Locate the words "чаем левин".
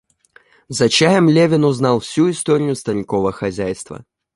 0.89-1.63